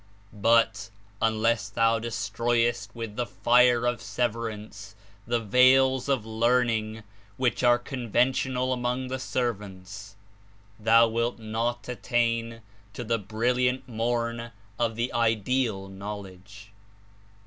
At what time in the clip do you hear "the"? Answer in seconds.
3.17-3.27, 5.27-5.39, 9.09-9.19, 13.03-13.19, 14.95-15.13